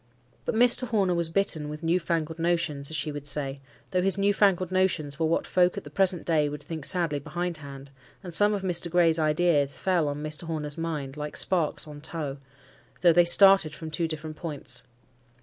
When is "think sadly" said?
6.63-7.19